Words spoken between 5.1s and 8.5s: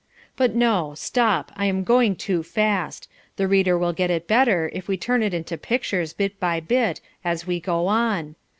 it into pictures bit by bit as we go on.